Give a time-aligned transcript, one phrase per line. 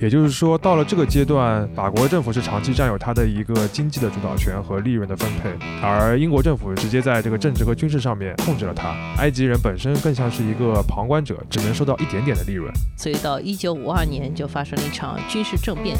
[0.00, 8.92] 也就是说，到了这个阶段，法国政府是长期占有它的一个经济的主导权和利润的分配，而英国政府直接在这个政治和军事上面控制了它。
[9.18, 12.72] 埃及人本身更像是一个旁观者，只能收到一点点的利润。
[12.96, 15.94] 所以到一九五二年就发生了一场军事政变。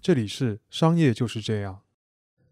[0.00, 1.80] 这里是商业就是这样。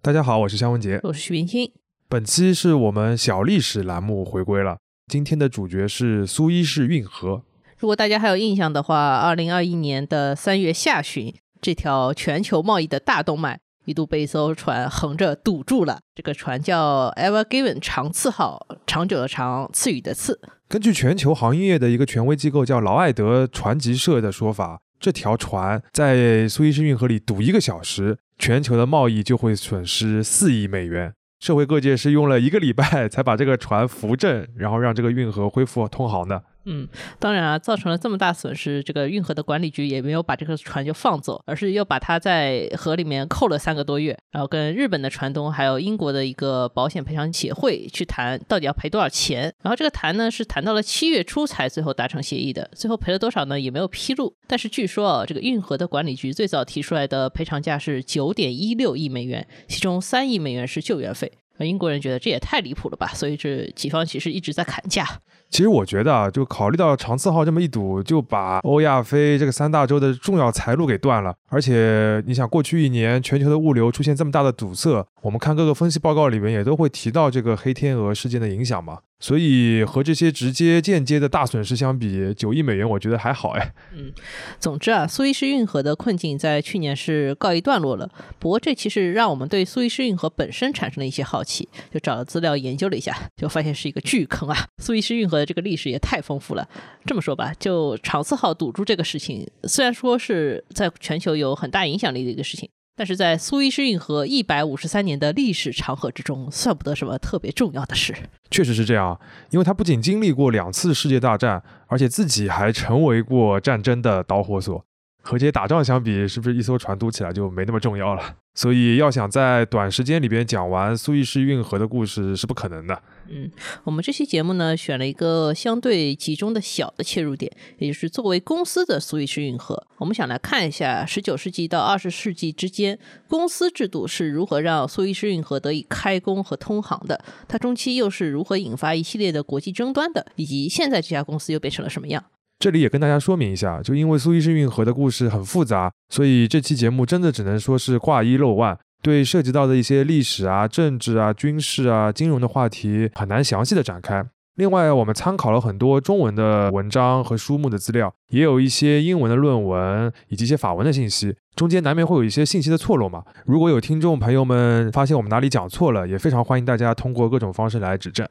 [0.03, 1.73] 大家好，我是肖文杰，我是徐冰清。
[2.11, 4.79] 本期是我们小历史栏目回归了。
[5.13, 7.43] 今天的主角是苏伊士运河。
[7.77, 16.01] 如果大家还有印象的话，二零二一年的三月下旬，这条全球贸易的大动脉一度被一艘船横着堵住了。
[16.15, 20.41] 这个船叫 Ever Given 长次号，长久的长，赐予的赐。
[20.67, 24.81] 根据全球航运业的一个权威机构叫劳埃德船级社的说法。
[24.99, 31.13] 这条船在苏伊士运河里堵一个小时，全球的贸易就会损失四亿美元。
[31.39, 36.43] 社会各界是用了一个礼拜才把这个船扶正，然后让这个运河恢复通航的。
[36.71, 36.87] 嗯，
[37.19, 49.45] 当然啊，造成了这么大损失，这个运河的管理局也没有把这个船就放走，而是又把它在河里面扣了三个多月，然后跟日本的船东还有英国的一个保险赔偿协会去谈到底要赔多少钱。
[49.63, 54.37] 然后这个谈呢是谈到了七月初才最后达成协议的，最后赔了多少呢也没有披露。
[54.47, 61.33] 但是据说啊，这个运河的管理局最早提出来的赔偿价是九点一六亿美元，其中三亿美元是救援费。
[61.61, 65.05] 英国人觉得这也太离谱了吧，所以这几方其实一直在砍价。
[65.51, 71.35] 其实我觉得啊，就考虑到长次号这么一堵，就把欧亚非这个三大洲的重要财路给断了。
[71.49, 78.99] 而且你想，过去一年全球的物流出现这么大的堵塞，我们看各个分析报告里面也都会提到这个黑天鹅事件的影响嘛。
[79.21, 83.75] 所以和这些直接间接的大损失相比，九亿美元我觉得还好哎。
[83.93, 84.13] 嗯，
[84.61, 88.09] 总之啊，苏伊士运河的困境在去年是告一段落了。
[88.39, 94.57] 不过这其实让我们对苏伊士运河本身产生了一些好奇，就找了资料研究了一下，就发现是一个巨坑啊。
[94.81, 96.69] 苏伊士运河的这个历史也太丰富了。
[97.05, 102.71] 这么说吧，就长次号堵住这个事情，虽然说是在全球有很大影响力的一个事情。
[102.99, 108.13] 但是在苏伊士运河一百五十三年的历史长河之中，算不得什么特别重要的事。
[108.51, 109.21] 确实是这样，
[109.51, 114.85] 因为它不仅经历过两次世界大战，而且自己还成为过战争的导火索。
[115.23, 118.37] 和这些打仗相比，是不是一艘船堵起来就没那么重要了？
[118.55, 123.03] 所以要想在短时间里边讲完苏伊士运河的故事是不可能的。
[123.29, 123.49] 嗯，
[123.85, 129.87] 我们这期节目呢选了一个相对集中的小的切入点，也就是作为公司的苏伊士运河。
[129.99, 132.99] 我们想来看一下十九世纪到二十世纪之间，
[133.29, 142.25] 公司制度是如何让苏伊士运河得以开工和通航的，它中期又是如何引发一系列的国际争端的，以及现在这家公司又变成了什么样。
[142.59, 154.27] 这里也跟大家说明一下，就因为苏伊士运河的故事很复杂，所以这期节目真的只能说是挂一漏万，对涉及到的一些历史啊、政治啊、军事啊、金融的话题很难详细的展开。
[154.57, 163.23] 另外，我们参考了很多中文的文章和书目的资料，也有一些英文的论文以及一些法文的信息，中间难免会有一些信息的错漏嘛。
[163.47, 168.27] 如果有听众朋友们发现我们哪里讲错了，也非常欢迎大家通过各种方式来指正。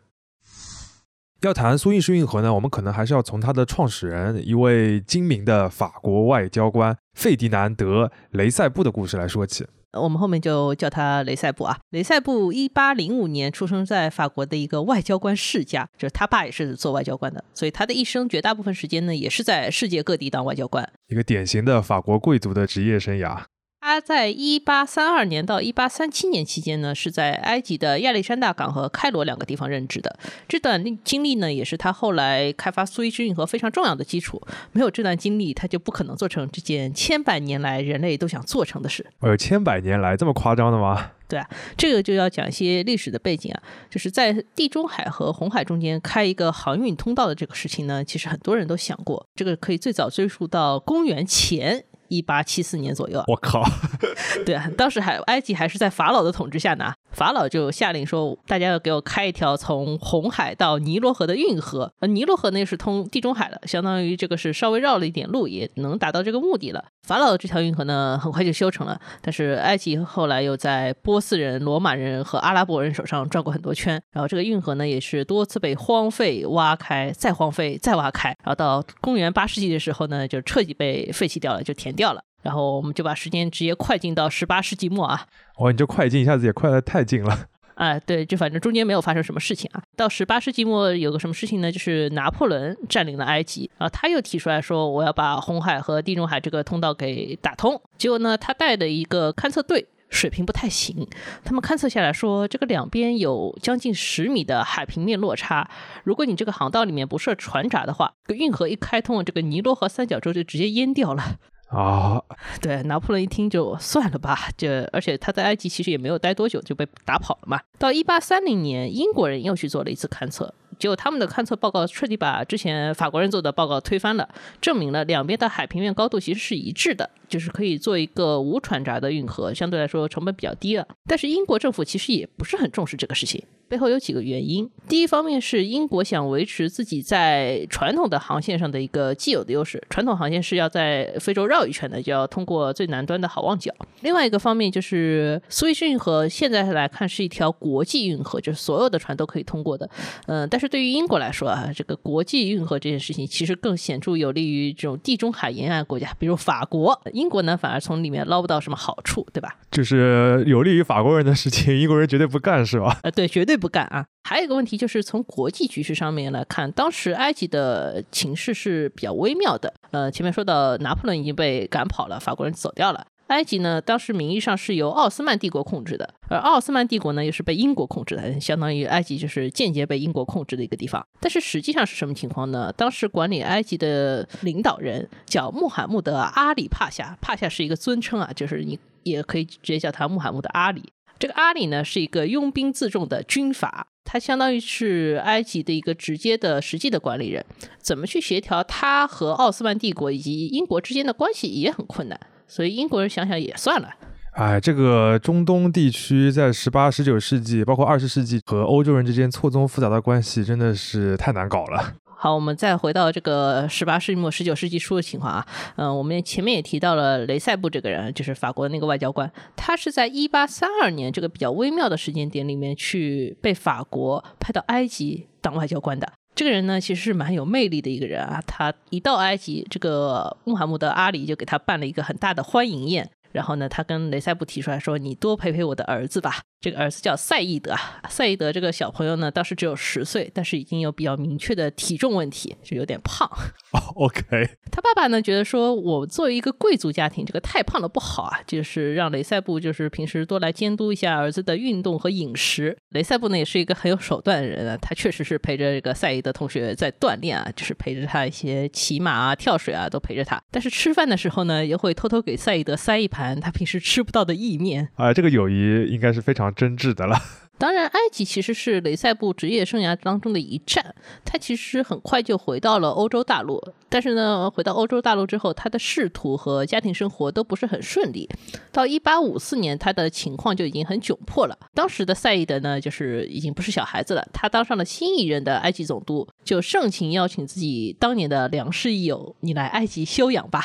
[1.42, 9.66] 要谈苏伊士运河呢，我们可能还是要从它的创始人，一位精明的法国外交官费迪南德·雷塞布的故事来说起。
[9.94, 11.78] 我们后面就叫他雷塞布啊。
[11.92, 23.44] 雷塞布一八零五年出生在法国的一个外交官世家，就是他爸也是做外交官的，所以他的一生绝大部分时间呢，也是在世界各地当外交官，一个典型的法国贵族的职业生涯。
[23.90, 30.20] 他在一八三二年到一八三七年期间呢，是在埃及的亚历山大港和开罗两个地方任职的。
[30.46, 34.42] 这段经历呢，也是他后来开发苏伊士运河非常重要的基础。
[34.74, 39.06] 没有这段经历，他就不可能做成这件千百年来人类都想做成的事。
[39.22, 41.12] 呃，千百年来这么夸张的吗？
[41.30, 43.64] 对啊，这个就要讲一些历史的背景啊。
[43.90, 49.26] 就是在地中海和红海中间开一个航运通道的这个事情呢，其实很多人都想过。
[49.34, 51.86] 这个可以最早追溯到公元前。
[52.10, 53.64] 一八七四年左右，我靠，
[54.46, 56.94] 对啊，当时还埃及还是在法老的统治下呢。
[57.18, 61.92] 法老就下令说，大家要给我开一条从红海到尼罗河的运河。
[62.00, 66.86] 呃，尼罗河那是通地中海的，相当于这个是稍微绕了一点路，也能达到这个目的了。
[67.08, 69.02] 法老的这条运河呢，很快就修成了。
[69.20, 82.22] 但是埃及后来又在波斯人、罗马人和阿拉伯人手上转过很多圈，然后这个运河呢，也是多次被荒废、挖开、再荒废、再挖开，然后到公元八世纪的时候呢，就彻底被废弃掉了，就填掉了。
[82.48, 85.28] 然后我们就把时间直接快进到十八世纪末啊！
[85.58, 87.38] 哇，你这快进一下子也快得太近了。
[87.76, 89.84] 哎， 对，就反正中间没有发生什么事情啊。
[89.98, 91.70] 到十八世纪末有个什么事情呢？
[91.70, 97.82] 就是拿破仑占领了埃及啊，他又提出来说我要把红海和地中海这个通道给打通。
[97.98, 101.06] 结果呢，他带的一个勘测队水平不太行。
[101.44, 105.70] 他们勘测下来说，这个两边有将近十米的海平面落差。
[106.06, 111.36] 如果你这个航道里面不设船闸的话，这个运河一开通，这个尼罗河三角洲就直接淹掉了。
[111.70, 112.22] 啊，
[112.62, 117.60] 对，拿破仑一听就算了吧，这而且他在埃及其实也没有待多久就被打跑了嘛。
[117.78, 120.54] 到一八三零年，英国人又去做了一次勘测。
[120.80, 124.30] 结果他们的勘测报告彻底把之前法国人做的报告推翻了，
[124.62, 130.88] 证明了两边的海平面高度其实是一致的，就是可以做一个无船闸的运河，相对来说成本比较低了。
[131.08, 134.70] 但是英国政府其实也不是很重视这个事情，背后有几个原因。
[134.88, 143.74] 第一方面是英国想维持自己在传统的航线上的一个既有的优势，传统航线是要在非洲绕一圈的，就要通过最南端的好望角。
[144.02, 149.90] 另外一个方面就是苏伊士运河现在来看是一条国际运河，就是所有的船都可以通过的，
[150.28, 150.68] 嗯，但是。
[150.68, 157.02] 对于英国来说啊，这个国际运河这件事情其实更显著有利于这种地中海沿岸国家，比如法国。
[157.14, 159.56] 英国呢，反而从里面捞不到什么好处，对吧？
[159.72, 163.00] 就是有利于法国人的事情，英国人绝对不干，是吧？
[163.02, 164.06] 呃，对，绝对不干啊。
[164.24, 169.74] 还有一个问题就是从国际局势上面来看，当时埃及的情势是比较微妙的。
[169.92, 173.08] 呃，前面说到拿破仑已经被赶跑了，法国人走掉了。
[173.28, 181.06] 埃及呢，当时名义上是由奥斯曼帝国控制的，而奥斯曼帝国呢又是被英国控制的，相当于埃及就是间接被英国控制的一个地方。
[181.20, 182.72] 但是实际上是什么情况呢？
[182.78, 190.84] 当时管理埃及的领导人叫穆罕默德阿里帕夏，帕夏是一个尊称啊，就是你也可以直接叫他穆罕默德阿里。
[191.20, 197.44] 这个阿里呢是一个拥兵自重的军阀，他相当于是埃及的一个直接的实际的管理人。
[197.80, 202.20] 怎么去协调他和奥斯曼帝国以及英国之间的关系也很困难。
[202.48, 203.90] 所以英国人想想也算了，
[204.32, 211.96] 哎，这个中东地区在十八、十九世纪，包括二十世纪和欧洲人之间错综复杂的关系，真的是太难搞了。
[212.20, 226.12] 好，我们再回到这个十八世纪末、十九世纪初的情况啊，嗯，我们前面也提到了雷塞布这个人，就是法国的那个外交官，他是在一八三二年这个比较微妙的时间点里面去被法国派到埃及当外交官的。
[226.34, 228.42] 这个人呢，其实是蛮有魅力的一个人啊。
[228.48, 233.08] 他一到埃及，这个穆罕默德阿里就给他办了一个很大的欢迎宴。
[233.32, 243.30] 然后呢，他跟雷塞布提出来说：“你多陪陪我的儿子吧。”这个儿子叫赛义德啊，赛义德这个小朋友呢，当时只有十岁，但是已经有比较明确的体重问题，就有点胖。
[243.72, 244.22] 哦， OK。
[244.72, 252.76] 他爸爸呢觉得说，我作为一个贵族家庭，这个太胖了不好啊，就是让雷塞布就是平时多来监督一下儿子的运动和饮食。
[252.90, 260.42] 雷塞布呢也是一个很有手段的人啊，他确实是陪着这个赛义德同学在锻炼啊，就是陪着他一些骑马啊、跳水啊都陪着他。
[260.50, 264.90] 但是吃饭的时候呢，也会偷偷给赛义德塞一盘他平时吃不到的意面。
[264.96, 266.47] 啊，这个友谊应该是非常。
[266.52, 267.18] 真挚的了。
[267.60, 270.94] 当然，埃及其实是雷塞布职业生涯当中的一站。
[271.26, 273.60] 他其实很快就回到了欧洲大陆，
[273.90, 278.30] 但是呢，回到欧洲大陆之后，他的仕途和家庭生活都不是很顺利。
[278.72, 281.58] 到一八五四年，他的情况就已经很窘迫了。
[281.74, 284.24] 当时的赛义德呢，就是已经不是小孩子了。
[284.32, 290.64] 他当上了新一任的埃及总督，就盛情邀请自己当年的良师益友：“你来埃及休养吧。”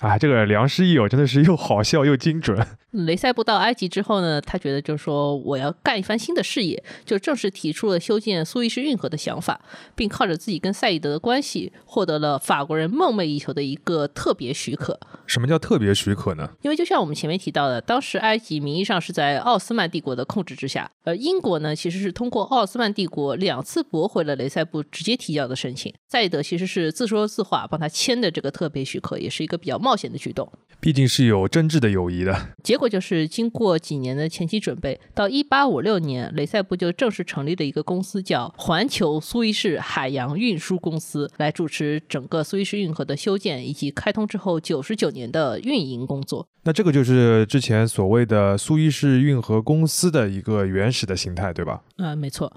[0.00, 2.66] 啊，这个良师益友真的是又好笑又精准。
[2.92, 9.60] 雷塞布到埃及之后呢，他觉得就是说我要干一番新的事业，就正式提出了修建苏伊士运河的想法，
[9.94, 14.98] 并靠着自己跟赛义德的关系，获得了法国人梦寐以求的一个特别许可。
[15.26, 16.50] 什么叫特别许可呢？
[16.62, 25.94] 因为就像我们前面提到的，当时埃及名义上是在奥斯曼帝国的控制之下，而英国呢其实是通过奥斯曼帝国两次驳回了雷塞布直接提交的申请。
[26.08, 30.50] 赛义德其实是自说自话帮他签的这个特别许可，也是一个比较冒险的举动。
[30.80, 32.54] 毕竟是有真挚的友谊的。
[32.64, 45.20] 结果就是经过几年的前期准备，到一八五六年，雷塞布就正式成立了一个公司，叫环球苏伊士海洋运输公司，来主持整个苏伊士运河的修建以及开通之后九十九年。
[45.30, 51.82] 的运营工作，那这个就是之前所谓的苏伊士运河公司的一个原始的形态，对吧？
[51.98, 52.50] 啊，没错。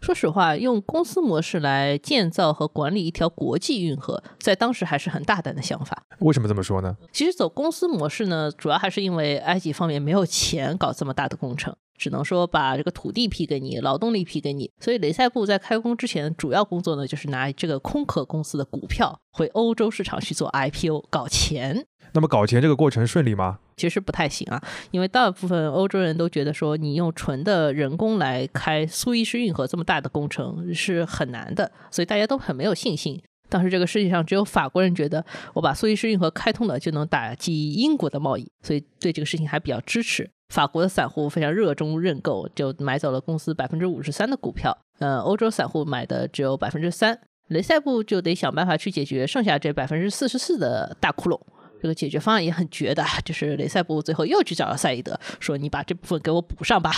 [0.00, 6.02] 说实话，用公司模式来建造和管理一条国际运河，在当时还是很大胆的想法。
[6.20, 6.96] 为什么这么说呢？
[7.12, 14.70] 其实走公司模式呢，主要还是因为埃及方面没有钱搞这么大的工程，只能说把这个土地批给你，劳动力批给你。
[14.80, 21.84] 所以雷塞布在开工之前，主要工作呢就是拿这个空壳公司的股票回欧洲市场去做 IPO 搞钱。
[22.14, 23.58] 那么搞钱这个过程顺利吗？
[23.76, 33.20] 其实不太行啊，因为大部分欧洲人都觉得说，你用纯的人工来开苏伊士运河这么大的工程是很难的，所以大家都很没有信心。
[33.50, 35.24] 当时这个世界上只有法国人觉得，
[35.54, 40.30] 我把苏伊士运河开通了就能打击英国的贸易，所以对这个事情还比较支持。
[40.48, 44.76] 法国的散户非常热衷认购，就买走了公司百分之五十三的股票。
[44.98, 51.38] 呃，欧洲散户买的只有百分之三，雷塞布就得想办法去解决剩下这百分之四十四的大窟窿。
[51.80, 56.90] 这个解决方案也很绝的，就是雷塞布最后又去找了赛义德，说你把这部分给我补上吧。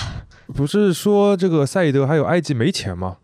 [0.55, 3.19] 不是说这个赛义德还有埃及没钱吗？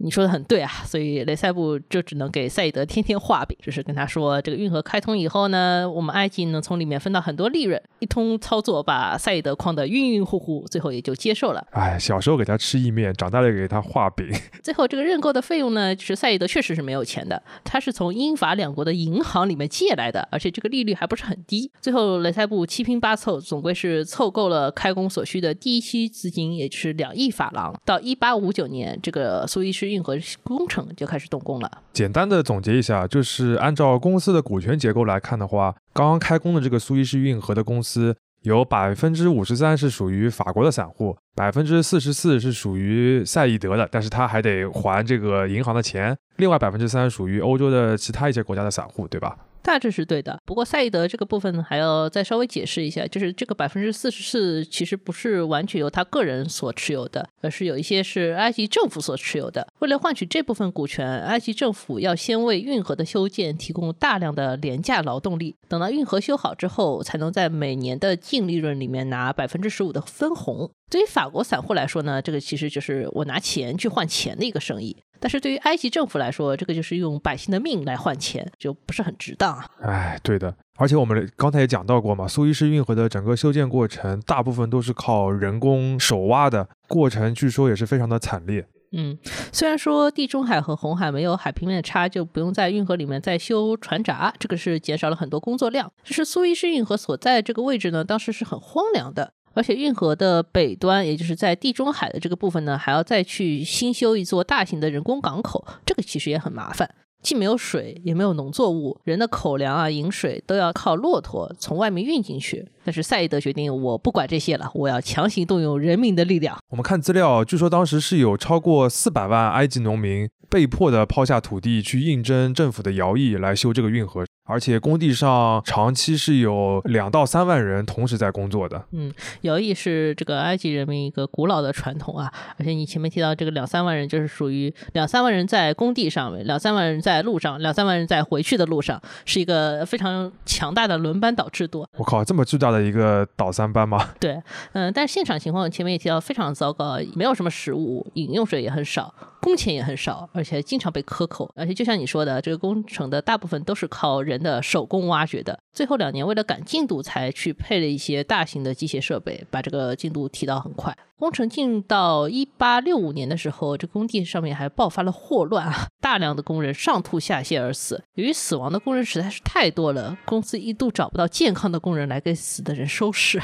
[0.00, 11.66] 你说的很对啊，所以雷塞布就只能给赛义德天天画饼，就是跟他说，这个运河开通以后呢，我们埃及能从里面分到很多利润，一通操作把赛义德框得晕晕乎乎，最后也就接受了。
[11.72, 14.28] 哎，小时候给他吃意面，长大了给他画饼。
[14.62, 21.68] 最后这个认购的费用呢，就是赛义德确实是没有钱的，他是从英法两国的银行里面借来的，而且这个利率还不是很低。
[21.80, 27.74] 最后雷塞布七拼八凑，总归是凑够了开工所需的第一期资金，也就是两亿法郎。
[27.84, 31.70] 到一八五九年，这个苏伊士运河工程就开始动工了。
[31.92, 49.36] 简单的总结一下，就是按照公司的股权结构来看的话，刚刚开工的这个苏伊士运河的公司，有百分之五十三是属于法国的散户，百分之四十四是属于赛义德的，但是他还得还这个银行的钱，另外百分之三属于欧洲的其他一些国家的散户，对吧？
[49.62, 59.66] 大致是对的，不过赛义德这个部分，还要再稍微解释一下，就是这个百分之四十四其实不是完全由他个人所持有的，而是有一些是埃及政府所持有的。
[59.80, 70.70] 为了换取这部分股权，埃及政府要先为运河的修建提供大量的廉价劳动力，等到运河修好之后，才能在每年的净利润里面拿百分之十五的分红。
[70.90, 74.96] 对于法国散户来说呢，这个其实就是我拿钱去换钱的一个生意。
[75.20, 79.66] 但是对于埃及政府来说，这个就是用百姓的命来换钱，就不是很值当啊。
[79.82, 88.64] 哎，对的，而且我们刚才也讲到过嘛，苏伊士运河的整个修建过程，大部分都是靠人工手挖的，过程据说也是非常的惨烈。
[88.92, 89.18] 嗯，
[89.52, 95.92] 虽然说地中海和红海没有海平面差，就不用在运河里面再修船闸，这个是减少了很多工作量。
[96.04, 99.32] 就是苏伊士运河所在这个位置呢，当时是很荒凉的。
[99.54, 106.88] 而且运河的北端，也就是在地中海的这个部分呢，还要再去新修一座大型的人工港口，这个其实也很麻烦，
[107.22, 112.68] 既没有水，也没有农作物，人的口粮啊、饮水都要靠骆驼从外面运进去。
[112.84, 116.56] 但是赛义德决定，我不管这些了，我要强行动用人民的力量。
[116.70, 124.24] 我们看资料，据说当时是有超过四百万埃及农民被迫的抛下土地，去应征政府的徭役来修这个运河。
[124.48, 128.82] 而且工地上长期是有两到三万人同时在工作的。
[128.92, 129.12] 嗯，
[129.42, 132.32] 徭役是这个埃及人民一个古老的传统啊。
[132.58, 141.86] 而且你前面提到这个两三万人，就是属于两三万人在工地上，两三万人在路上，两三万人在回去的路上，是一个非常强大的轮班倒制度。
[141.98, 144.10] 我靠，这么巨大的一个倒三班吗？
[144.18, 149.14] 对，嗯，但是现场情况前面也提到非常糟糕，没有什么食物，饮用水也很少。
[149.40, 155.58] 工钱也很少，而且经常被克扣，而且就像你说的，这个工程的大部分都是靠人的手工挖掘的。
[155.72, 160.96] 最后两年为了赶进度，才去配了一些大型的机械设备，把这个进度提到很快。
[161.16, 168.02] 工程进到一八六五年的时候，这工地上面还爆发了霍乱啊，大量的工人上吐下泻而死。
[168.14, 173.40] 由于死亡的工人实在是太多了，公司一度找不到健康的工人来给死的人收尸。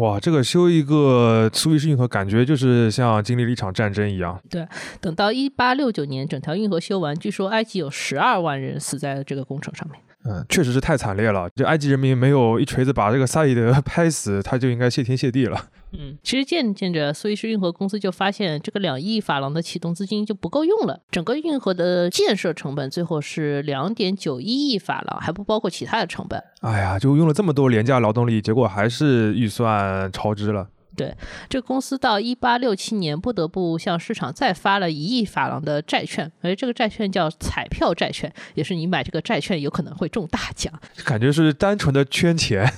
[0.00, 4.40] 哇，这个修一个苏伊士运河，感觉就是像经历了一场战争一样。
[4.48, 4.66] 对，
[4.98, 10.00] 等到一八六九年整条运河修完，据说埃及有十二万人死在了这个工程上面。
[10.24, 11.48] 嗯，确实是太惨烈了。
[11.54, 15.66] 就埃及人民没有一锤子把这个萨义德 拍死，他就应该谢天谢地了。
[15.92, 21.00] 嗯，其实渐渐着，苏伊士运河公司就发现这个两亿法郎的启动资金就不够用了。
[21.10, 26.42] 整个运河的建设成本最后是两点九一亿法郎，还不包括其他的成本。
[26.60, 30.68] 哎呀，就用了这么多廉价劳动力，结果还是预算超支了。
[30.96, 31.14] 对，
[31.48, 40.72] 这个公司到一八六七年不得不向市场再发了一亿法郎的债券，而这个债券叫彩票债券，也是你买这个债券有可能会中大奖，
[41.04, 42.70] 感觉是单纯的圈钱。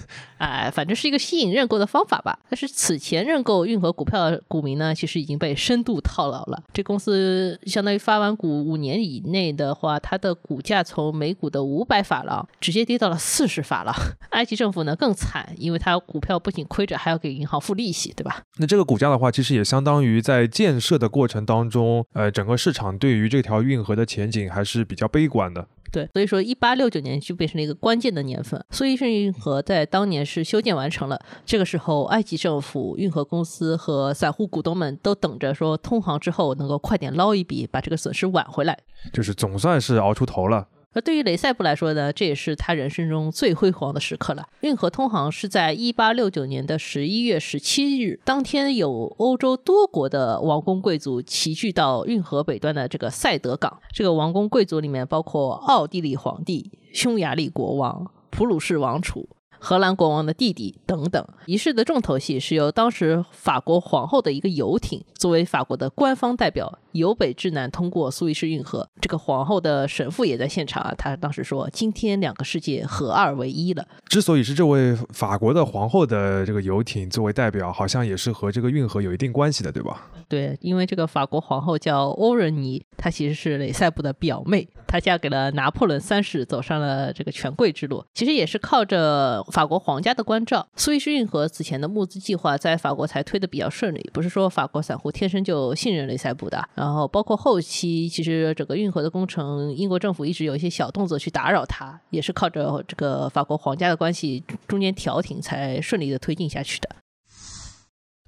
[0.42, 2.36] 哎，反正是一个吸引认购的方法吧。
[2.50, 6.60] 但是此前认购运河股票的股民呢，其实已经被深度套牢了。
[6.72, 13.94] 这公司相当于发完股五年以内的话，它的股价从每股的五百法郎直接跌到了四十法郎。
[14.30, 18.42] 埃及政府呢更惨，因为它股票不仅亏着，还要给银行付利息，对吧？
[18.56, 25.68] 那这个股价的话，其实也相当于在建设的过程当中，呃，整个市场对于这条运河的前景还是比较悲观的。
[25.92, 28.64] 对，所以说一八六九年就变成了一个关键的年份。
[28.70, 38.78] 苏伊士运河在当年是修建完成了，这个时候埃及政府、运河公司和散户股东们都等着说通航之后能够快点捞一笔，把这个损失挽回来。
[39.12, 40.66] 就是总算是熬出头了。
[40.92, 44.46] 而对于雷塞布来说呢，这也是他人生中最辉煌的时刻了。
[44.60, 53.80] 运河通航是在一八六九年的十一月十七日，当天有欧洲多国的王公贵族齐聚到运河北端的这个塞德港。
[53.92, 59.28] 这个王公贵族里面包括奥地利皇帝、匈牙利国王、普鲁士王储。
[59.64, 68.88] 荷兰国王的弟弟等等，仪式的重头戏是由当时法国皇后的一个游艇作为法国的官方代表由北至南通过苏伊士运河。
[69.00, 80.10] 这个皇后的神父也在现场啊，他当时说：“今天两个世界合二为一了。”之所以是这位法国的皇后的这个游艇作为代表，好像也是和这个运河有一定关系的，对吧？
[80.28, 88.04] 对，因为这个法国皇后叫欧仁妮，她其实是雷塞布的表妹，她嫁给了拿破仑三世，走上了这个权贵之路。
[88.12, 94.10] 其实也是靠着法国皇家的关照，苏伊士运河此前的募资计划在法国才推得比较顺利。
[94.10, 106.88] 不是说法国散户天生就信任雷塞布的，然后包括后期，其实整个运河的工程，英国政府一直有一些小动作去打扰他，也是靠着这个法国皇家的关系中间调停，才顺利的推进下去的。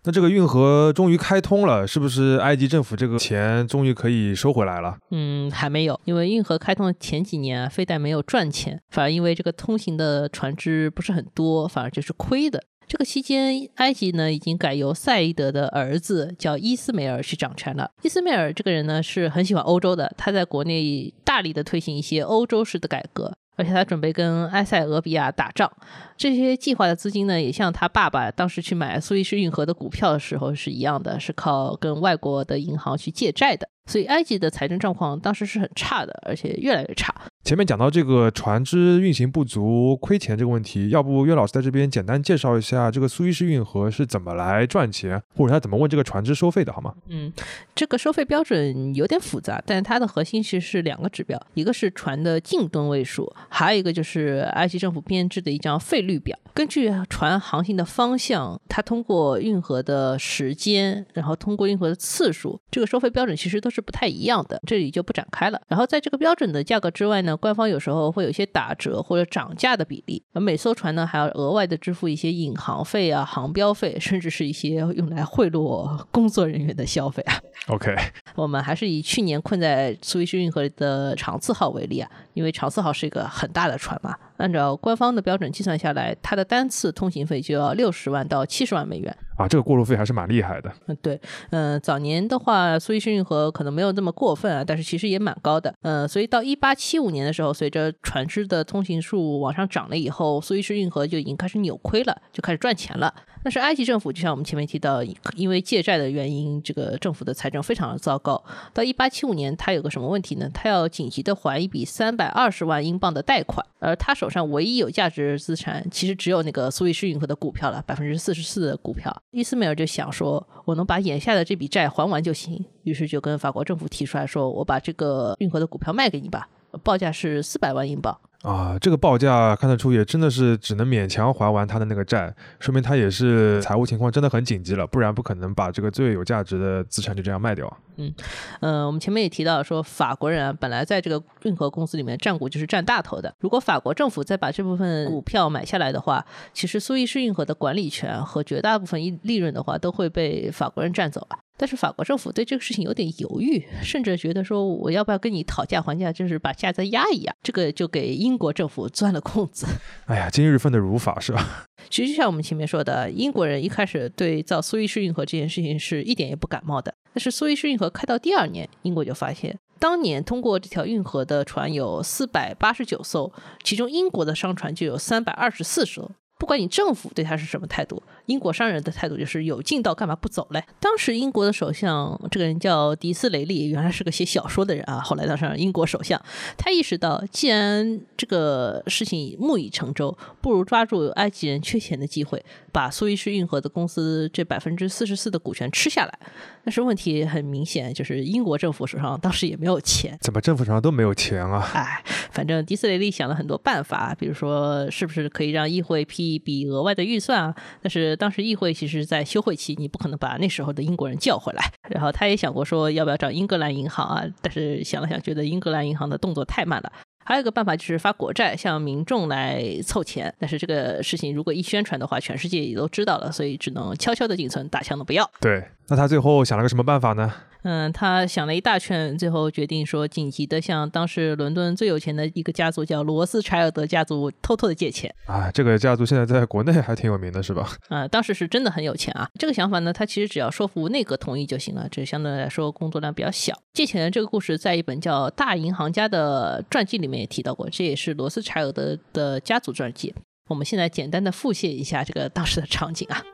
[0.07, 4.99] 那这个运河终于开通了，是不是埃及政府这个钱终于可以收回来了？
[5.11, 12.63] 嗯，还没有，因为运河开通的前几年啊，非但没有赚钱，反而因为这个通行的船只不是很多，反而就是亏的。
[12.87, 17.91] 这个期间，埃及呢已经改由赛义德的儿子叫伊斯梅尔去掌权了。
[18.03, 23.33] 伊斯梅尔这个人呢是很喜欢欧洲的，他在国内大力的推行一些欧洲式的改革。
[23.57, 25.71] 而且他准备跟埃塞俄比亚打仗，
[26.17, 33.69] 这些计划的资金呢，也像他爸爸当时去买苏伊士运河的股票的时候是一样的，是靠跟外国的银行去借债的。
[33.87, 37.15] 所以埃及的财政状况当时是很差的，而且越来越差。
[37.45, 46.95] 前面讲到这个船只运行不足、亏钱这个问题，要不岳老师在这边简单介绍一下这个苏伊士运河是怎么来赚钱，或者他怎么问这个船只收费的，好吗？
[47.09, 47.31] 嗯，
[47.75, 56.39] 这个收费标准有点复杂，但它的核心其实是两个指标，一个是船的净吨位数，还有一个就是埃及政府编制的一张费率表。
[56.55, 65.61] 根据船航行的方向，它通过运河的时间，然后通过运河的次数，这个收费标准其实都是不太一样的，这里就不展开了。
[65.67, 67.37] 然后在这个标准的价格之外呢？
[67.37, 77.35] 官方有时候会有一些打折或者涨价的比例，而每艘船呢还要额外的支付一些引航费啊、航标费，甚至是一些用来贿赂工作人员的消费啊。
[77.69, 77.95] OK，
[78.37, 84.17] 我们还是以去年困在苏伊士运河的长次号为例啊，因为长次号是一个很大的船嘛。
[84.37, 90.73] 按照官方的标准计算下来，它的单次通行费就要六十万到七十万美元啊，这个过路费还是蛮厉害的。
[90.87, 95.75] 嗯，对，嗯，早年的话，苏伊士运河可能没有那么过分啊，但是其实也蛮高的。
[95.83, 103.13] 嗯，所以到一八七五年的时候，随着船只的通行数往上涨了以后，苏伊士运河就已经开始扭亏了，就开始赚钱了。
[103.45, 105.03] 但是埃及政府就像我们前面提到，
[105.37, 108.43] 因为借债的原因，这个政府的财政非常的糟糕。
[108.73, 110.49] 到一八七五年，他有个什么问题呢？
[110.55, 119.15] 他要紧急的还一笔三百二十万英镑的贷款，而他手上唯一有价值资产，其实只有那个苏伊士运河的股票了，百分之四十四的股票。
[119.33, 126.49] 伊斯梅尔就想说，我能把眼下的这笔债还完就行，于是就跟法国政府提出来说，我把这个运河的股票卖给你吧，
[126.83, 128.19] 报价是四百万英镑。
[128.45, 137.75] 啊，这个报价看得出也真的是只能勉强还完他的那个债，说明他也是财务情况真的很紧急了，不然不可能把这个最有价值的资产就这样卖掉。
[137.97, 138.13] 嗯，
[138.61, 151.39] 呃，我们前面也提到说，法国人本来在这个运河公司里面占股就是占大头的，如果法国政府再把这部分股票买下来的话，其实苏伊士运河的管理权和绝大部分利利润的话都会被法国人占走了。
[151.57, 159.67] 但是法国政府对这个事情有点犹豫，甚至觉得说我要不要跟你讨价还价，就是把价再压一压，这个就给英国政府钻了空子。
[160.07, 161.67] 哎呀，今日份的如法是吧？
[161.89, 166.93] 其实就像我们前面说的，英国人一开始对造苏伊士运河这件事情是一点也不感冒的。
[167.13, 176.11] 但是苏伊士运河开到第二年，英国就发现，当年通过这条运河的船有四百八十九艘，其中英国的商船就有三百二十四艘。
[176.37, 180.65] 不管你政府对他是什么态度，英国商人的态度就是有劲道干嘛不走嘞？
[180.81, 186.21] 当时英国的首相这个人叫迪斯雷利，原来是个写小说的人啊，后来当上英国首相。
[186.59, 196.19] 他意识到，既然这个事情木已成舟，不如抓住埃及人缺钱的机会，把苏伊士运河的公司这百分之四十四的股权吃下来。
[196.65, 200.17] 但是问题很明显，就是英国政府手上当时也没有钱。
[200.21, 201.71] 怎么政府手上都没有钱啊？
[201.75, 206.25] 哎，反正迪斯雷利想了很多办法，比如说是不是可以让议会批。
[206.25, 211.65] 一笔额外的预算啊，但是当时议会其实在休会期，你不可能把那时候的英国人叫回来。
[211.89, 216.93] 然后他也想过说要不要找英格兰银行啊，但是想了想，觉得英格兰银行的动作太慢了。
[217.27, 225.31] 还有一个办法就是发国债向民众来凑钱，但是这个事情如果一宣传的话，全世界也都知道了，所以只能悄悄的进村，打枪的不要。
[225.41, 227.33] 对，那他最后想了个什么办法呢？
[227.65, 235.13] 嗯，他想了一大圈，最后决定说紧急的向当时伦敦最有钱的一个家族叫罗斯柴尔德家族偷偷的借钱。
[235.25, 237.67] 啊，这个家族现在在国内还挺有名的，是吧？
[237.89, 239.27] 啊，当时是真的很有钱啊。
[239.39, 243.59] 这个想法呢，他其实只要说服内阁同意就行了，这相对来说工作量比较小。
[243.73, 250.15] 借钱的这个故事在一本叫《大银行家》的传记里面也提到过，这也是罗斯柴尔德的家族传记。
[250.51, 253.25] 我们现在简单的复现一下这个当时的场景啊。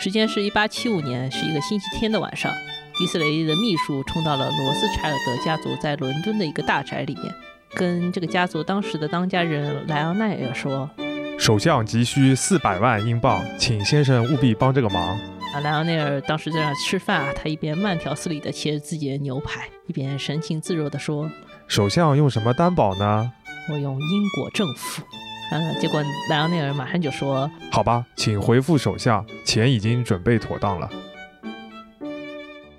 [0.00, 2.50] 时间是一八七五年，是一个星期天的晚上。
[3.00, 7.34] 迪斯雷的秘书冲到了罗斯柴尔德家族在伦敦的一个大宅里面，
[7.74, 10.90] 跟这个家族当时的当家人莱昂奈尔说
[11.40, 15.18] ：“首相急需四百万英镑，请先生务必帮这个忙。”
[15.54, 21.26] 啊，莱昂内尔当时在那吃饭啊，他一边慢条斯理地切着自己的牛排，一边神情自若地说
[21.66, 23.32] ：“首相用什么担保呢？
[23.72, 25.02] 我用英国政府。”
[25.52, 30.86] 嗯，结果莱昂内尔马上就说：“好吧，请回复首相，钱已经准备妥当了。”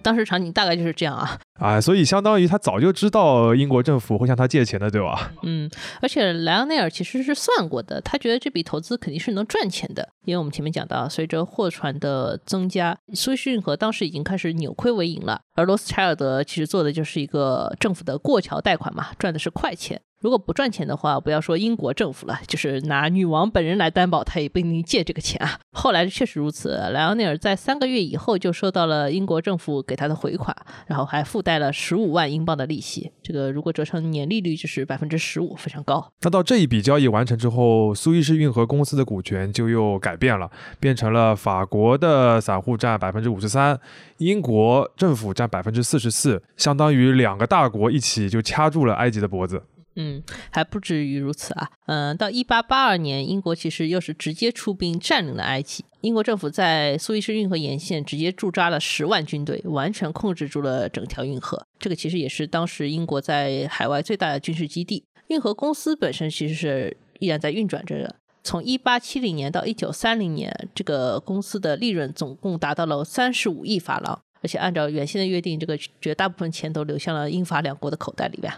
[0.02, 5.32] 当时场景大概就是这样啊，啊，所以相当于他早就知道英国政府会向他借钱的，对吧？
[5.44, 5.70] 嗯，
[6.02, 20.02] 而且莱昂内尔其实是算过的，他觉得这笔投资肯定是能赚钱的，因为我们前面讲到，随着货船的增加，苏伊士运河当时已经开始扭亏为盈了，而罗斯柴尔德其实做的就是一个政府的过桥贷款嘛，赚的是快钱。
[20.22, 25.60] 如果不赚钱的话，不要说英国政府了，就是拿女王本人来担保，他也不一定借这个钱啊。
[25.72, 30.56] 后来确实如此，莱昂内尔在三个月以后就收到了英国政府给他的回款，
[30.86, 33.12] 然后还附带了十五万英镑的利息。
[33.24, 36.14] 这个如果折成年利率就是百分之十五，非常高。
[36.22, 43.80] 那到这一笔交易完成之后，苏伊士运河公司的股权就又改变了，变成了法国的散户占百分之五十三，
[44.18, 49.64] 英国政府占百分之四十四，相当于两个大国一起就掐住了埃及的脖子。
[49.96, 51.70] 嗯，还不至于如此啊。
[51.88, 55.84] 嗯，到一八八二年，英国其实又是直接出兵占领了埃及。
[56.02, 61.66] 英国政府在苏伊士运河沿线直接驻扎了十万军队，完全控制住了整条运河。
[61.78, 65.04] 这个其实也是当时英国在海外最大的军事基地。
[65.28, 68.16] 运河公司本身其实是依然在运转着的。
[68.44, 78.52] 从一八七零年到一九三零年，这个公司的利润总共达到了三十五亿法郎，而且按照原先的约定，这个绝大部分钱都流向了英法两国的口袋里边。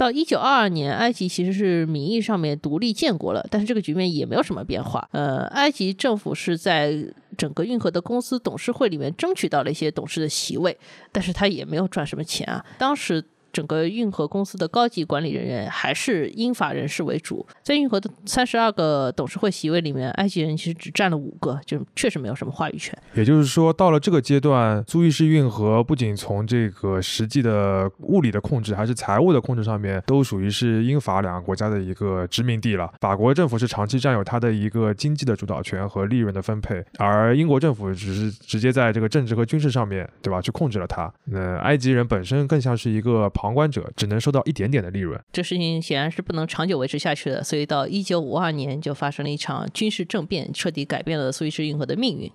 [0.00, 5.06] 到一九二二年，埃及其实是名义上面独立建国了，但是这个局面也没有什么变化。
[5.12, 6.94] 呃，埃及政府是在
[7.36, 10.74] 整个运河的公司董事会里面争取到了一些董事的席位，
[11.12, 12.64] 但是他也没有赚什么钱啊。
[12.78, 13.22] 当时。
[13.52, 22.96] 整个运河公司的高级管理人员还是英法人士为主，在运河的三十二个董事会席位里面，埃及人其实只占了五个，就确实没有什么话语权。
[23.14, 32.92] 也就是说，到了这个阶段，苏伊士运河不仅从这个实际的物理的控制，还是财务的控制上面，都属于是英法两个国家的一个殖民地了。
[33.00, 41.12] 法国政府是长期占有它的一个经济的主导权和利润的分配，而英国政府只是直接在这个政治和军事上面对吧，去控制了它。
[41.24, 43.28] 那埃及人本身更像是一个。
[43.40, 52.30] 旁观者只能收到一点点的利润，这事情显然是不能长久维持下去的，所以到一九五二年就发生了一场军事政变，彻底改变了苏伊士运河的命运。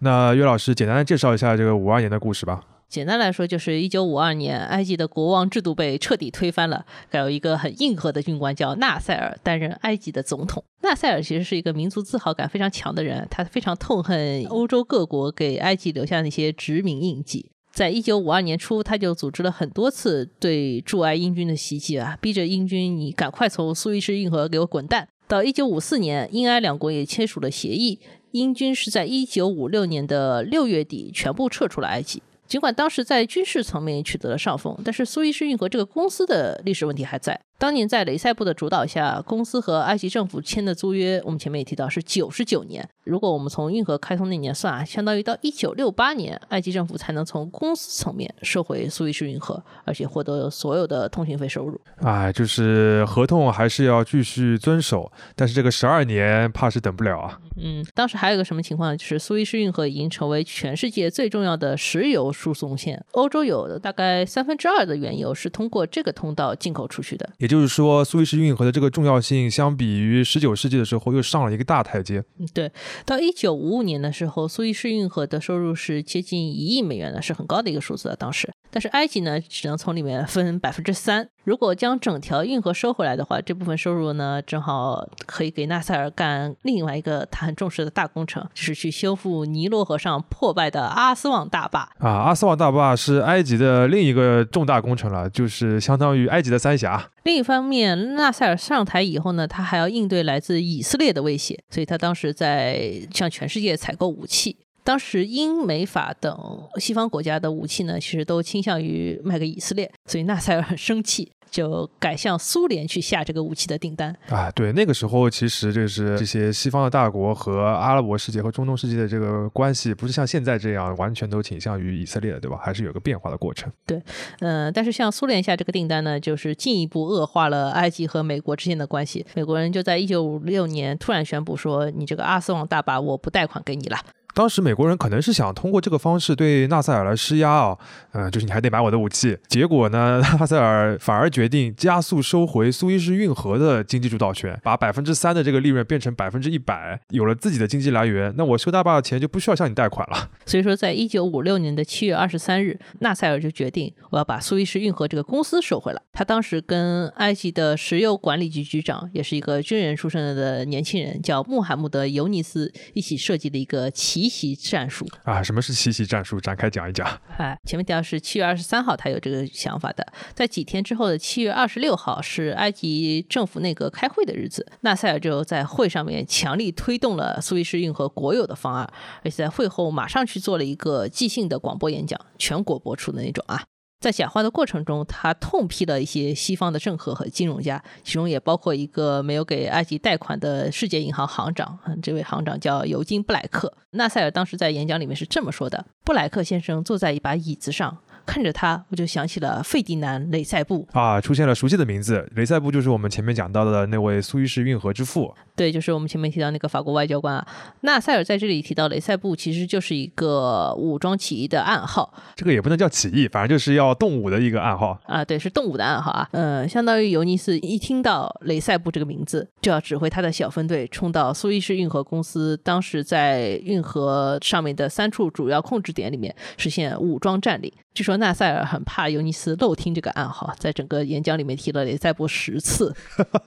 [0.00, 2.64] 那岳老师简单的介绍一下这个五二年的故事吧。
[2.88, 10.64] 简单来说，就是一九五二年，埃及的国王制度被彻底推翻了，改由一个很硬核的军官叫纳赛尔担任埃及的总统。
[10.82, 17.51] 纳赛尔其实是一个民族自豪感非常强的人，他非常痛恨欧洲各国给埃及留下那些殖民印记。
[17.72, 25.08] 在一九五二年初，他就组织了很多次对驻埃英军的袭击啊，逼着英军你赶快从苏伊士运河给我滚蛋。
[25.26, 27.98] 到一九五四年，英埃两国也签署了协议，
[28.32, 32.22] 英军是在一九五六年的六月底全部撤出了埃及。
[32.46, 37.40] 尽管当时在军事层面取得了上风，但是苏伊士运河这个公司的历史问题还在。
[37.62, 42.88] 当年在雷塞布的主导下，公司和埃及政府签的租约，我们前面也提到是九十九年。
[43.04, 51.80] 如果我们从运河开通那年算啊，相当于到一九六八年，埃及政府才能从公司层面收回苏伊士运河，而且获得所有的通行费收入。
[51.98, 57.38] 哎，就是合同还是要继续遵守，但是这个十二年怕是等不了啊。
[57.62, 58.96] 嗯，当时还有个什么情况呢？
[58.96, 67.30] 就是苏伊士运河已经成为全世界最重要的石油输送线，欧洲有大概三分之二的原油是通过这个通道进口出去的。
[67.38, 72.24] 也就是说，苏伊士运河的这个重要性，相比于十九世纪的时候，又上了一个大台阶。
[72.38, 72.72] 嗯，对。
[73.04, 78.16] 到一九五五年的时候，苏伊士运河的收入是接近一亿美元的，是很高的一个数字。
[78.18, 81.28] 当时，但是埃及呢，只能从里面分百分之三。
[81.44, 91.80] 如果将整条运河收回来的话，这部分收入呢，正好可以给纳赛尔干另外一个他很重视的大工程，就是去修复尼罗河上破败的阿斯旺大坝。
[91.98, 97.10] 啊，阿斯旺大坝是埃及的另一个重大工程了，就是相当于埃及的三峡。
[97.24, 104.56] 另一方面，纳赛尔上台以后呢，他还要应对来自以色列的威胁，所以他当时在向全世界采购武器。
[104.84, 111.32] 当时英美法等西方国家的武器呢，其实都倾向于卖给以色列，所以纳赛尔很生气。
[111.52, 114.50] 就改向苏联去下这个武器的订单啊！
[114.52, 122.58] 对，那个时候其实就是这些西方的大国和阿拉伯世界和中东世界的这个关系，不是像现在这样完全都倾向于以色列的，对吧？
[122.62, 123.70] 还是有个变化的过程。
[123.84, 124.02] 对，
[124.40, 129.26] 嗯，但是像苏联下这个订单呢，就是进一步恶化了埃及和美国之间的关系。
[129.34, 133.98] 美国人就在一九五六年突然宣布说：“你这个阿斯旺大坝我不贷款给你了。”
[134.34, 137.78] 当时美国人可能是想通过这个方式对纳赛尔来施压啊，
[138.12, 139.36] 嗯，就是你还得买我的武器。
[139.48, 150.30] 结果呢， 纳赛尔反而决定加速收回苏伊士运河的经济主导权，把百分之三的这个利润变成百分之一百，有了自己的经济来源，那我修大坝的钱就不需要向你贷款了。
[150.46, 156.00] 所以说，在一九五六年的七月二十三日，纳赛尔就决定我要把苏伊士运河这个公司收回来。
[156.12, 165.06] 他当时跟埃及的石油管理局局长，也是一个军人出身的年轻人，叫穆罕默德·尤尼斯，一起设计了一个奇奇袭战术。
[165.24, 166.40] 啊，什么是奇袭战术？
[166.40, 167.06] 展开讲一讲。
[167.38, 170.06] 哎，前面提到是七月二十三号，他有这个想法的。
[170.34, 178.88] 在几天之后的七月二十六号，是埃及政府内阁开会的日子，纳赛尔就在会上面强力推动了苏伊士运河国有的方案，
[179.24, 183.62] 而且在会后马上去做了一个即兴的广播演讲，全国播出的那种啊。
[184.02, 191.78] 在讲话的过程中，他痛批了一些西方的政客和金融家，其中也包括一个没有给埃及贷款的世界银行行长。
[192.02, 193.72] 这位行长叫尤金·布莱克。
[193.92, 202.28] 纳赛尔当时在演讲里面是这么说的：“布莱克先生坐在一把椅子上。”看着他，我就想起了费迪南·雷塞布啊，出现了熟悉的名字。
[202.34, 205.34] 雷塞布就是我们前面讲到的那位苏伊士运河之父。
[205.54, 207.46] 对，就是我们前面提到那个法国外交官啊。
[207.82, 212.12] 纳赛尔在这里提到雷塞布，其实就是一个武装起义的暗号。
[212.34, 215.24] 这个也不能叫起义，反正就是要动武的一个暗号啊。
[215.24, 216.28] 对，是动武的暗号啊。
[216.32, 227.70] 嗯，相当于尤尼斯一听到雷塞布这个名字，就要指挥他的小分队冲到苏伊士运河公司当时在运河上面的三处主要控制点里面，实现武装占领。
[227.94, 232.94] 据说纳赛尔很怕尤尼斯漏听这个暗号，在整个演讲里面提了得再播十次。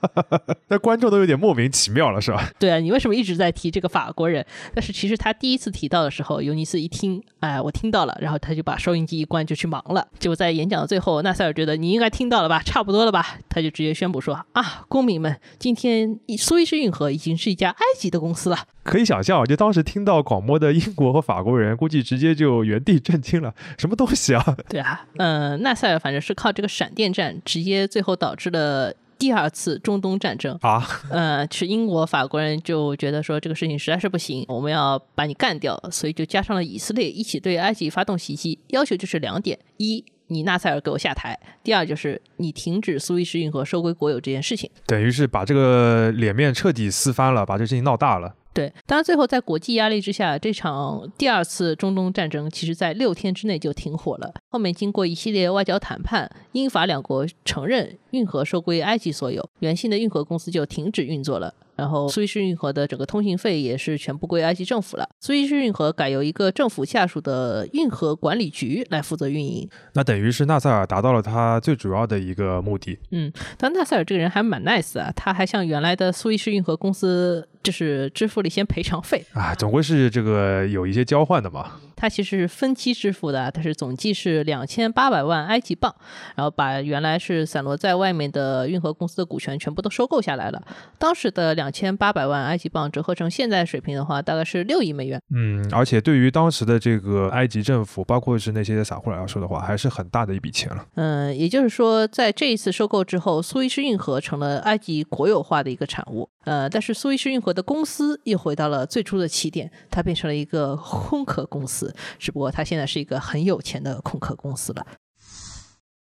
[0.68, 2.48] 那观众都有点莫名其妙了，是吧？
[2.58, 4.46] 对啊，你为什么一直在提这个法国人？
[4.72, 10.06] 但是其实他第一次提到的时候，尤尼斯一听，哎，我听到了，然后他就把收音机一关就去忙了。
[10.20, 18.58] 结果在演讲的最后，纳赛尔觉得你应该听到了吧，差不多了吧，他就直接宣布说：啊，公民们，今天苏伊士运河已经是一家埃及的公司了。
[18.86, 24.56] 可以想象，就当时听到广播的英国和法国人，估计直接就原地震惊了，什么东西啊？
[24.68, 30.86] 对啊，嗯，纳赛尔反正是靠这个闪电战，直接最后导致了第二次中东战争啊。
[31.10, 44.70] 嗯，是英国、法国人就觉得说这个事情实在是不行，我们要把你干掉，所以就加上了以色列一起对埃及发动袭击，要求就是两点：一，你纳赛尔给我下台；第二，就是你停止苏伊士运河收归国有这件事情。
[44.86, 48.34] 等于是把这个脸面彻底撕翻了，把这事情闹大了。
[48.56, 54.32] 对，当然最后在国际压力之下，这场第二次中东战争其实在六天之内就停火了。
[54.48, 61.52] 后面经过一系列外交谈判，英法两国承认运河收归埃及所有，原先的运河公司就停止运作了。
[61.76, 65.06] 然后苏伊士运河的整个通行费也是全部归埃及政府了。
[65.20, 69.68] 苏伊士运河改由一个政府下属的运河管理局来负责运营。
[69.92, 72.98] 那等于是纳赛尔达到了他最主要的一个目的。
[73.10, 81.72] 嗯，但纳赛尔这个人还蛮 nice 啊，他还向原来的苏伊士运河公司就是支付了一些赔偿费啊，总归是这个有一些交换的嘛。
[81.96, 85.92] 它其实是分期支付的，但是总计是两千八百万埃及镑，
[86.36, 90.62] 然后把原来是散落在外面的运河公司的股权全部都收购下来了。
[90.96, 95.20] 当时的两千八百万埃及镑折合成现在水平的话，大概是六亿美元。
[95.34, 100.86] 嗯，而且对于当时的这个埃及政府，包括是那些散户来说的话，还是很大的一笔钱了。
[100.94, 106.28] 嗯，也就是说，在这一次收购之后，苏伊士运河成了埃及国有化的一个产物。
[106.46, 111.92] 呃，但是苏伊士运河的公司又回到了最初的起点，它变成了一个空壳公司。
[112.20, 114.86] 只不过它现在是一个很有钱的空壳公司了。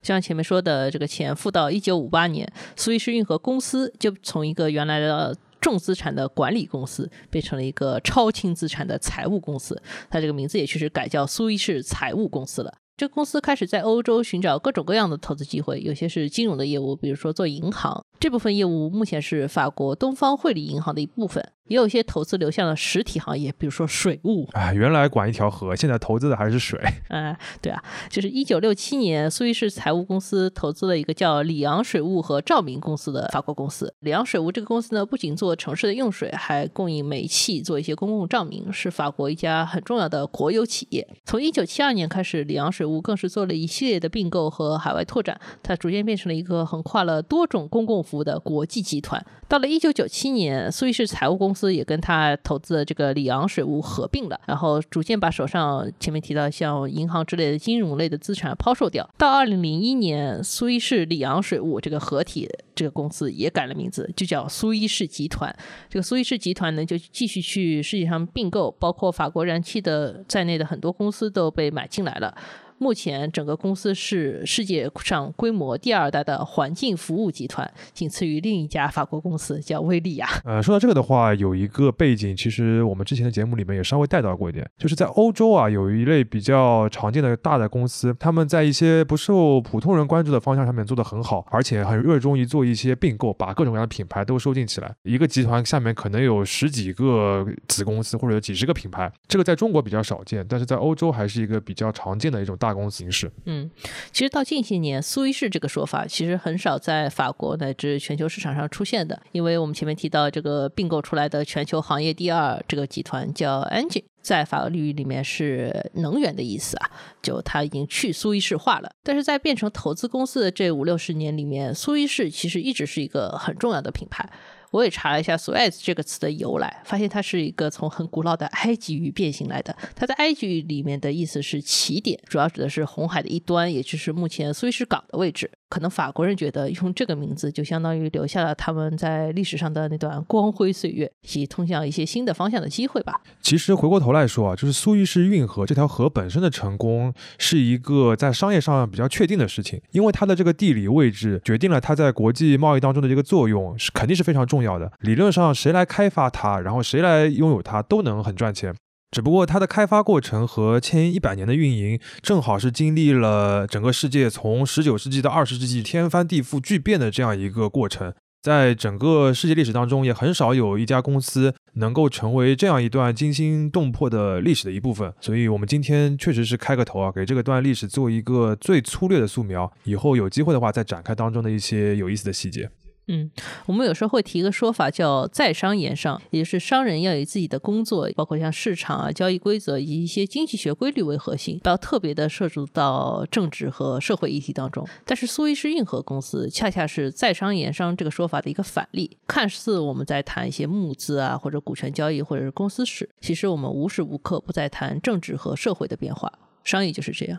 [0.03, 9.83] 像前面说的，这个钱付到一九五八年，苏伊士运河公司就从一个原来的重资产的管理公司，变成了一个超轻资产的财务公司。
[10.11, 12.75] 它这个名字也确实改叫苏伊士财务公司了。
[12.97, 18.07] 这公司开始在欧洲寻找各种各样的投资机会，有些是金融的业务，比如说做银行。
[18.21, 21.53] 这部分业务目前是法国东方汇理银行的一部分。
[21.69, 24.47] 也有一些投资流向了实体行业，比如说水务。
[24.53, 26.79] 啊，原来管一条河，现在投资的还是水。
[27.09, 33.95] 哎，对啊，就是一九六七年，苏伊士财务公司投资了一个叫里昂水务和照明公司的法国公司。
[34.01, 41.07] 里昂水务这个公司呢，不仅做城市的用水，还供应煤气，做一些公共照明，是法国一家很重要的国有企业。
[41.25, 49.25] 从一九七二年开始，里昂水务更是做了一系列的并购和海外拓展，它逐渐变成了一个横跨了多种公共服务的国际集团。
[49.49, 59.09] 到了一九九七年，苏伊士财务公公司也跟他投资的这个里昂水务合并了，然后逐渐把手上前面提到像银行之类的金融类的资产抛售掉。
[59.17, 65.55] 到二零零一年，苏伊士里昂水务这个合体这个公司也改了名字，就叫苏伊士集团。
[65.89, 72.37] 这个苏伊士集团呢，就继续去世界上并购，包括法国燃气的在内的很多公司都被买进来了。
[72.79, 80.29] 目前整个公司是世界上规模第二大的环境服务集团，仅次于另一家法国公司叫威利亚。
[80.45, 94.95] 呃，说到这个的话，有一个背景，其实我们之前的节目里面也稍微带到过一点，就是在欧洲啊，有一类比较常见的大的公司，他们在一些不受普通人关注的方向上面做得很好，而且很热衷于做一些并购，把各种各样的品牌都收进起来。
[95.05, 103.31] 一个集团下面可能有十几个子公司或者有几十个品牌，这个在中国比较少见，但是在欧洲还是一个比较常见的一种大公司形式。
[103.45, 103.71] 嗯，
[104.13, 116.91] 其实到近些年，苏伊士这个说法其实很少在法国乃至全球市场上出现的，因为我们前面提到这个并购出来的全球行业第二这个集团叫 Engine，在法律里面是能源的意思啊，
[117.23, 118.91] 就它已经去苏伊士化了。
[119.03, 124.29] 但是在变成投资公司的这五六十年里面，苏伊士其实一直是一个很重要的品牌。
[124.75, 129.77] 我也查了一下 Suez 这个词的由来，发现它是一个从很古老的埃及语变形来的。
[129.95, 135.49] 它在埃及语里面的意思是起点，主要指的是红海的一端，也就是目前苏伊士港的位置。
[135.75, 143.21] 可能法国人觉得用这个名字就相当于留下了他们在历史上的那段光辉岁月，以及通向一些新的方向的机会吧。
[143.41, 154.93] 其实回过头来说啊，就是苏伊士运河这条河本身的成功是一个在商业上比较确定的事情，因为它的这个地理位置决定了它在国际贸易当中的这个作用是肯定是非常重要的。
[155.01, 158.73] 理论上谁来开发它，然后谁来拥有它都能很赚钱。
[159.15, 168.13] 只不过它的开发过程和千一百年的运营，正好是经历了整个世界从十九世纪到二十世纪天翻地覆巨变的这样一个过程。
[168.43, 175.15] 在整个世界历史当中，也很少有一家公司能够成为这样一段惊心动魄的历史的一部分。
[175.21, 179.73] 所以，我们今天确实是开个头啊，给这个段历史做一个最粗略的素描。
[179.85, 182.69] 以后有机会的话，再展开当中的一些有意思的细节。
[183.07, 183.31] 嗯，
[183.67, 194.89] 我们有时候会提一个说法叫“在商言商”，也就是商人要以自己的工作，包括像市场啊、交易规则以及一些经济学规律为核心，不要特别的涉足到政治和社会议题当中。
[195.05, 199.19] 但是苏伊士运河公司恰恰是在商言商这个说法的一个反例。
[199.27, 206.33] 看似我们在谈一些募资啊，或者股权交易，或者是公司史，其实我们无时无刻不在谈政治和社会的变化。
[206.63, 207.39] 商业就是这样。